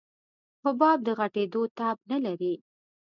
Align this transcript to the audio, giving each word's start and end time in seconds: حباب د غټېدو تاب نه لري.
حباب 0.63 0.97
د 1.07 1.09
غټېدو 1.19 1.61
تاب 1.77 1.97
نه 2.11 2.17
لري. 2.25 2.53